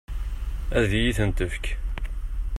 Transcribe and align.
Ad 0.79 0.89
iyi-ten-tefk? 0.99 1.65